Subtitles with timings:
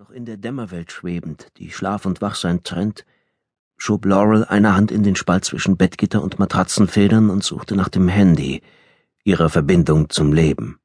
[0.00, 3.04] Noch in der Dämmerwelt schwebend, die Schlaf und Wachsein trennt,
[3.76, 8.08] schob Laurel eine Hand in den Spalt zwischen Bettgitter und Matratzenfedern und suchte nach dem
[8.08, 8.62] Handy,
[9.24, 10.78] ihrer Verbindung zum Leben.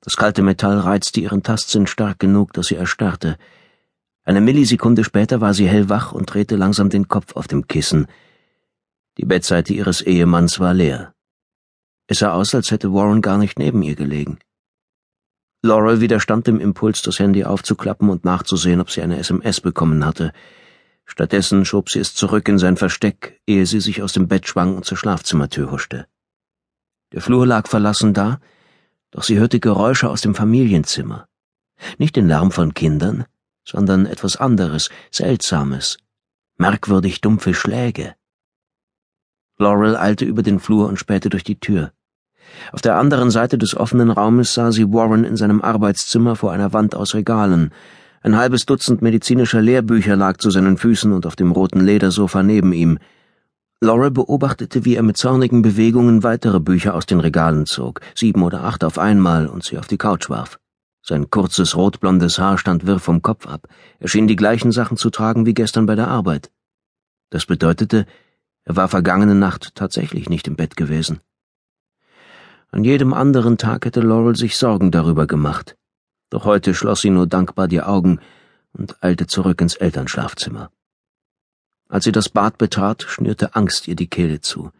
[0.00, 3.36] Das kalte Metall reizte ihren Tastsinn stark genug, dass sie erstarrte.
[4.24, 8.06] Eine Millisekunde später war sie hellwach und drehte langsam den Kopf auf dem Kissen.
[9.18, 11.12] Die Bettseite ihres Ehemanns war leer.
[12.06, 14.38] Es sah aus, als hätte Warren gar nicht neben ihr gelegen.
[15.64, 20.32] Laurel widerstand dem Impuls, das Handy aufzuklappen und nachzusehen, ob sie eine SMS bekommen hatte.
[21.04, 24.76] Stattdessen schob sie es zurück in sein Versteck, ehe sie sich aus dem Bett schwang
[24.76, 26.08] und zur Schlafzimmertür huschte.
[27.12, 28.40] Der Flur lag verlassen da,
[29.12, 31.28] doch sie hörte Geräusche aus dem Familienzimmer.
[31.96, 33.24] Nicht den Lärm von Kindern,
[33.64, 35.98] sondern etwas anderes, Seltsames,
[36.56, 38.16] merkwürdig dumpfe Schläge.
[39.58, 41.92] Laurel eilte über den Flur und spähte durch die Tür.
[42.72, 46.72] Auf der anderen Seite des offenen Raumes sah sie Warren in seinem Arbeitszimmer vor einer
[46.72, 47.70] Wand aus Regalen.
[48.22, 52.72] Ein halbes Dutzend medizinischer Lehrbücher lag zu seinen Füßen und auf dem roten Ledersofa neben
[52.72, 52.98] ihm.
[53.80, 58.62] Laura beobachtete, wie er mit zornigen Bewegungen weitere Bücher aus den Regalen zog, sieben oder
[58.62, 60.60] acht auf einmal, und sie auf die Couch warf.
[61.04, 63.66] Sein kurzes rotblondes Haar stand wirr vom Kopf ab.
[63.98, 66.52] Er schien die gleichen Sachen zu tragen wie gestern bei der Arbeit.
[67.30, 68.06] Das bedeutete,
[68.64, 71.18] er war vergangene Nacht tatsächlich nicht im Bett gewesen.
[72.74, 75.76] An jedem anderen Tag hätte Laurel sich Sorgen darüber gemacht,
[76.30, 78.18] doch heute schloss sie nur dankbar die Augen
[78.72, 80.70] und eilte zurück ins Elternschlafzimmer.
[81.90, 84.70] Als sie das Bad betrat, schnürte Angst ihr die Kehle zu.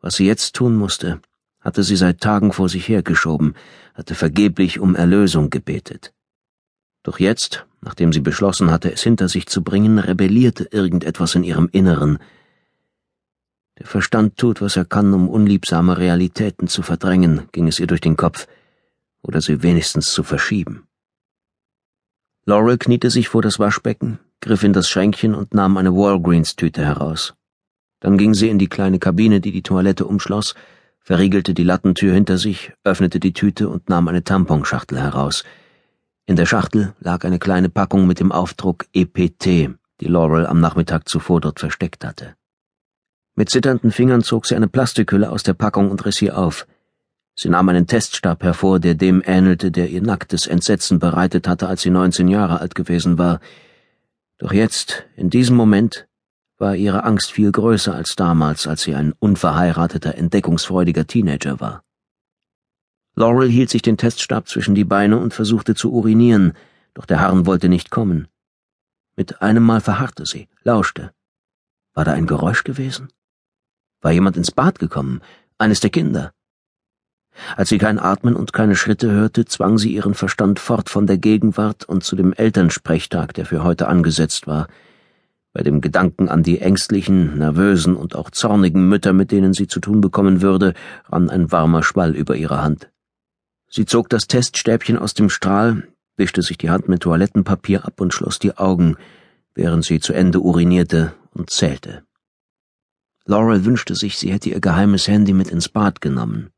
[0.00, 1.20] Was sie jetzt tun musste,
[1.60, 3.56] hatte sie seit Tagen vor sich hergeschoben,
[3.94, 6.12] hatte vergeblich um Erlösung gebetet.
[7.02, 11.68] Doch jetzt, nachdem sie beschlossen hatte, es hinter sich zu bringen, rebellierte irgendetwas in ihrem
[11.72, 12.20] Inneren,
[13.78, 18.00] der Verstand tut, was er kann, um unliebsame Realitäten zu verdrängen, ging es ihr durch
[18.00, 18.46] den Kopf,
[19.22, 20.86] oder sie wenigstens zu verschieben.
[22.46, 27.34] Laurel kniete sich vor das Waschbecken, griff in das Schränkchen und nahm eine Walgreens-Tüte heraus.
[28.00, 30.54] Dann ging sie in die kleine Kabine, die die Toilette umschloss,
[31.00, 35.42] verriegelte die Lattentür hinter sich, öffnete die Tüte und nahm eine Tamponschachtel heraus.
[36.26, 39.70] In der Schachtel lag eine kleine Packung mit dem Aufdruck EPT,
[40.00, 42.36] die Laurel am Nachmittag zuvor dort versteckt hatte.
[43.36, 46.66] Mit zitternden Fingern zog sie eine Plastikhülle aus der Packung und riss sie auf.
[47.34, 51.82] Sie nahm einen Teststab hervor, der dem ähnelte, der ihr nacktes Entsetzen bereitet hatte, als
[51.82, 53.40] sie neunzehn Jahre alt gewesen war.
[54.38, 56.06] Doch jetzt, in diesem Moment,
[56.58, 61.82] war ihre Angst viel größer als damals, als sie ein unverheirateter, entdeckungsfreudiger Teenager war.
[63.16, 66.52] Laurel hielt sich den Teststab zwischen die Beine und versuchte zu urinieren,
[66.94, 68.28] doch der Harn wollte nicht kommen.
[69.16, 71.12] Mit einem Mal verharrte sie, lauschte.
[71.94, 73.08] War da ein Geräusch gewesen?
[74.04, 75.22] War jemand ins Bad gekommen?
[75.56, 76.34] Eines der Kinder?
[77.56, 81.16] Als sie kein Atmen und keine Schritte hörte, zwang sie ihren Verstand fort von der
[81.16, 84.68] Gegenwart und zu dem Elternsprechtag, der für heute angesetzt war.
[85.54, 89.80] Bei dem Gedanken an die ängstlichen, nervösen und auch zornigen Mütter, mit denen sie zu
[89.80, 90.74] tun bekommen würde,
[91.06, 92.90] rann ein warmer Schwall über ihre Hand.
[93.70, 95.88] Sie zog das Teststäbchen aus dem Strahl,
[96.18, 98.96] wischte sich die Hand mit Toilettenpapier ab und schloss die Augen,
[99.54, 102.02] während sie zu Ende urinierte und zählte.
[103.26, 106.50] Laurel wünschte sich, sie hätte ihr geheimes Handy mit ins Bad genommen.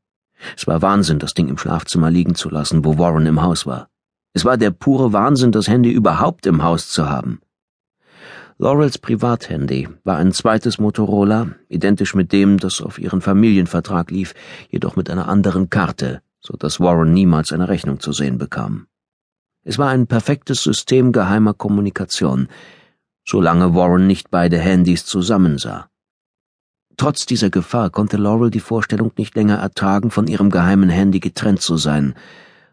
[0.55, 3.89] Es war Wahnsinn, das Ding im Schlafzimmer liegen zu lassen, wo Warren im Haus war.
[4.33, 7.41] Es war der pure Wahnsinn, das Handy überhaupt im Haus zu haben.
[8.59, 14.33] Laurels Privathandy war ein zweites Motorola, identisch mit dem, das auf ihren Familienvertrag lief,
[14.69, 18.87] jedoch mit einer anderen Karte, so dass Warren niemals eine Rechnung zu sehen bekam.
[19.63, 22.47] Es war ein perfektes System geheimer Kommunikation,
[23.25, 25.89] solange Warren nicht beide Handys zusammensah.
[26.97, 31.61] Trotz dieser Gefahr konnte Laurel die Vorstellung nicht länger ertragen, von ihrem geheimen Handy getrennt
[31.61, 32.15] zu sein,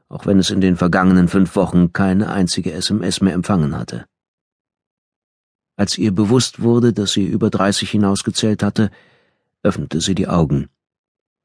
[0.08, 4.06] auch wenn es in den vergangenen fünf Wochen keine einzige SMS mehr empfangen hatte.
[5.76, 8.90] Als ihr bewusst wurde, dass sie über dreißig hinausgezählt hatte,
[9.62, 10.68] öffnete sie die Augen.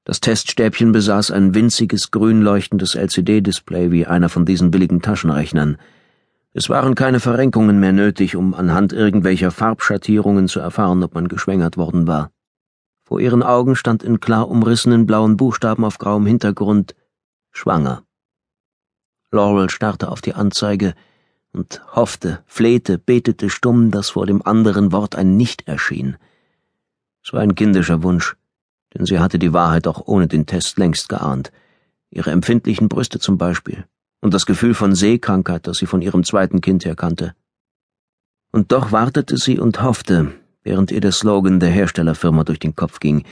[0.06, 5.78] Das Teststäbchen besaß ein winziges, grün leuchtendes LCD-Display wie einer von diesen billigen Taschenrechnern.
[6.54, 11.76] Es waren keine Verrenkungen mehr nötig, um anhand irgendwelcher Farbschattierungen zu erfahren, ob man geschwängert
[11.76, 12.32] worden war.
[13.10, 16.94] Vor ihren Augen stand in klar umrissenen blauen Buchstaben auf grauem Hintergrund
[17.50, 18.04] schwanger.
[19.32, 20.94] Laurel starrte auf die Anzeige
[21.52, 26.18] und hoffte, flehte, betete stumm, dass vor dem anderen Wort ein Nicht erschien.
[27.24, 28.36] Es war ein kindischer Wunsch,
[28.94, 31.52] denn sie hatte die Wahrheit auch ohne den Test längst geahnt.
[32.12, 33.88] Ihre empfindlichen Brüste zum Beispiel
[34.22, 37.34] und das Gefühl von Seekrankheit, das sie von ihrem zweiten Kind her kannte.
[38.52, 40.32] Und doch wartete sie und hoffte,
[40.70, 43.24] während ihr der Slogan der Herstellerfirma durch den Kopf ging.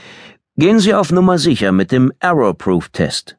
[0.57, 3.37] Gehen Sie auf Nummer sicher mit dem Arrowproof-Test.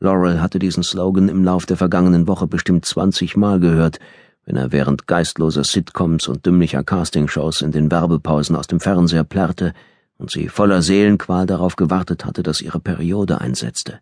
[0.00, 4.00] Laurel hatte diesen Slogan im Lauf der vergangenen Woche bestimmt 20 Mal gehört,
[4.44, 9.72] wenn er während geistloser Sitcoms und dümmlicher Castingshows in den Werbepausen aus dem Fernseher plärrte
[10.18, 14.00] und sie voller Seelenqual darauf gewartet hatte, dass ihre Periode einsetzte.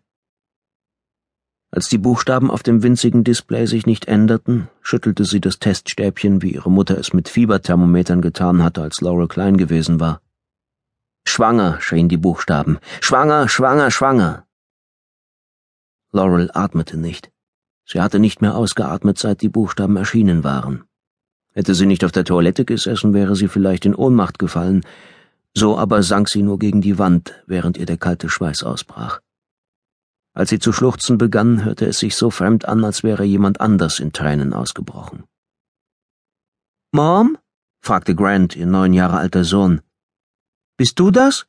[1.75, 6.53] Als die Buchstaben auf dem winzigen Display sich nicht änderten, schüttelte sie das Teststäbchen, wie
[6.53, 10.21] ihre Mutter es mit Fieberthermometern getan hatte, als Laurel klein gewesen war.
[11.27, 12.77] Schwanger, schrien die Buchstaben.
[13.01, 14.45] Schwanger, schwanger, schwanger.
[16.11, 17.31] Laurel atmete nicht.
[17.85, 20.83] Sie hatte nicht mehr ausgeatmet, seit die Buchstaben erschienen waren.
[21.53, 24.85] Hätte sie nicht auf der Toilette gesessen, wäre sie vielleicht in Ohnmacht gefallen,
[25.55, 29.22] so aber sank sie nur gegen die Wand, während ihr der kalte Schweiß ausbrach.
[30.33, 33.99] Als sie zu schluchzen begann, hörte es sich so fremd an, als wäre jemand anders
[33.99, 35.25] in Tränen ausgebrochen.
[36.91, 37.37] Mom?
[37.81, 39.81] fragte Grant, ihr neun Jahre alter Sohn.
[40.77, 41.45] Bist du das?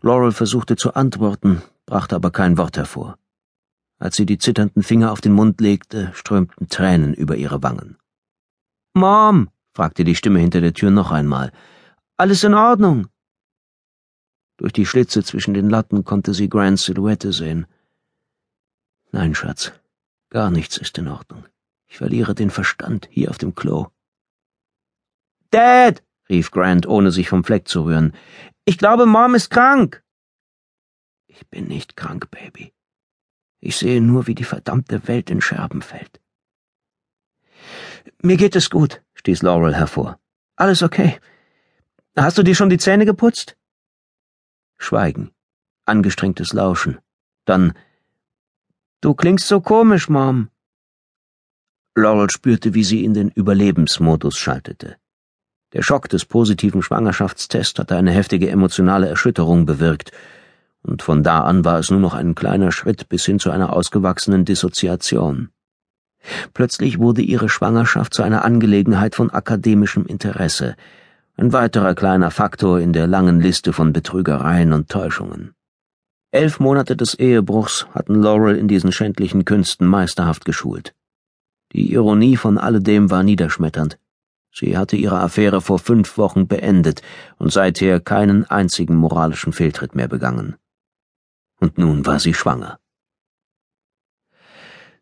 [0.00, 3.18] Laurel versuchte zu antworten, brachte aber kein Wort hervor.
[3.98, 7.98] Als sie die zitternden Finger auf den Mund legte, strömten Tränen über ihre Wangen.
[8.94, 11.52] Mom, fragte die Stimme hinter der Tür noch einmal.
[12.16, 13.08] Alles in Ordnung?
[14.58, 17.66] Durch die Schlitze zwischen den Latten konnte sie Grants Silhouette sehen.
[19.12, 19.72] Nein, Schatz,
[20.30, 21.46] gar nichts ist in Ordnung.
[21.86, 23.86] Ich verliere den Verstand hier auf dem Klo.
[25.50, 28.12] Dad, rief Grant, ohne sich vom Fleck zu rühren.
[28.64, 30.02] Ich glaube, Mom ist krank.
[31.28, 32.74] Ich bin nicht krank, Baby.
[33.60, 36.20] Ich sehe nur, wie die verdammte Welt in Scherben fällt.
[38.22, 40.18] Mir geht es gut, stieß Laurel hervor.
[40.56, 41.20] Alles okay.
[42.16, 43.57] Hast du dir schon die Zähne geputzt?
[44.78, 45.32] Schweigen.
[45.84, 46.98] Angestrengtes Lauschen.
[47.44, 47.74] Dann
[49.00, 50.48] Du klingst so komisch, Mom.
[51.94, 54.96] Laurel spürte, wie sie in den Überlebensmodus schaltete.
[55.72, 60.12] Der Schock des positiven Schwangerschaftstests hatte eine heftige emotionale Erschütterung bewirkt,
[60.82, 63.72] und von da an war es nur noch ein kleiner Schritt bis hin zu einer
[63.72, 65.50] ausgewachsenen Dissoziation.
[66.54, 70.76] Plötzlich wurde ihre Schwangerschaft zu einer Angelegenheit von akademischem Interesse,
[71.38, 75.54] ein weiterer kleiner Faktor in der langen Liste von Betrügereien und Täuschungen.
[76.30, 80.94] Elf Monate des Ehebruchs hatten Laurel in diesen schändlichen Künsten meisterhaft geschult.
[81.72, 83.98] Die Ironie von alledem war niederschmetternd.
[84.52, 87.00] Sie hatte ihre Affäre vor fünf Wochen beendet
[87.38, 90.56] und seither keinen einzigen moralischen Fehltritt mehr begangen
[91.60, 92.78] und nun war sie schwanger.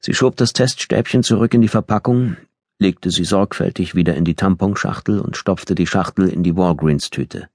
[0.00, 2.36] Sie schob das Teststäbchen zurück in die Verpackung,
[2.78, 7.48] legte sie sorgfältig wieder in die Tamponschachtel und stopfte die Schachtel in die Walgreens-Tüte.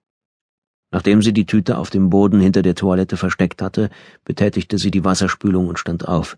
[0.92, 3.90] Nachdem sie die Tüte auf dem Boden hinter der Toilette versteckt hatte,
[4.26, 6.38] betätigte sie die Wasserspülung und stand auf.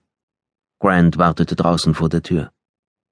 [0.80, 2.52] Grant wartete draußen vor der Tür.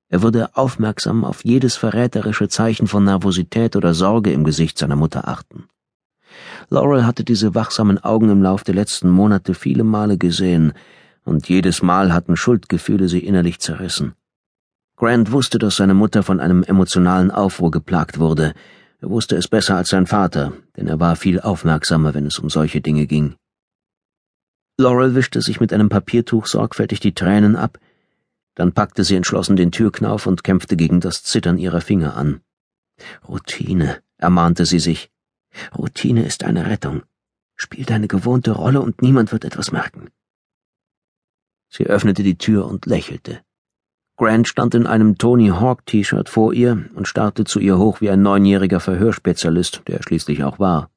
[0.10, 5.28] Er würde aufmerksam auf jedes verräterische Zeichen von Nervosität oder Sorge im Gesicht seiner Mutter
[5.28, 5.70] achten.
[6.70, 10.74] Laurel hatte diese wachsamen Augen im Lauf der letzten Monate viele Male gesehen,
[11.24, 14.14] und jedes Mal hatten Schuldgefühle sie innerlich zerrissen.
[15.02, 18.54] Grant wusste, dass seine Mutter von einem emotionalen Aufruhr geplagt wurde.
[19.00, 22.52] Er wusste es besser als sein Vater, denn er war viel aufmerksamer, wenn es um
[22.52, 23.34] solche Dinge ging.
[24.78, 27.80] Laurel wischte sich mit einem Papiertuch sorgfältig die Tränen ab,
[28.54, 32.42] dann packte sie entschlossen den Türknauf und kämpfte gegen das Zittern ihrer Finger an.
[33.28, 35.10] Routine, ermahnte sie sich.
[35.76, 37.02] Routine ist eine Rettung.
[37.56, 40.12] Spiel deine gewohnte Rolle und niemand wird etwas merken.
[41.70, 43.42] Sie öffnete die Tür und lächelte.
[44.18, 48.10] Grant stand in einem Tony Hawk T-Shirt vor ihr und starrte zu ihr hoch wie
[48.10, 50.90] ein neunjähriger Verhörspezialist, der er schließlich auch war.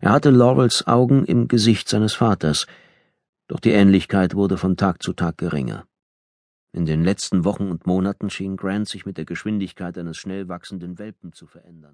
[0.00, 2.66] Er hatte Laurels Augen im Gesicht seines Vaters,
[3.48, 5.86] doch die Ähnlichkeit wurde von Tag zu Tag geringer.
[6.72, 10.98] In den letzten Wochen und Monaten schien Grant sich mit der Geschwindigkeit eines schnell wachsenden
[10.98, 11.92] Welpen zu verändern.